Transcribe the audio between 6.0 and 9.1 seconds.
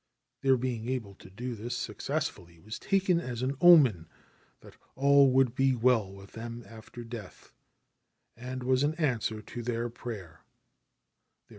with them after death, and was an